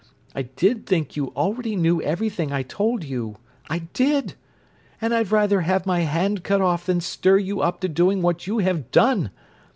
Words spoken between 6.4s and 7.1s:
off than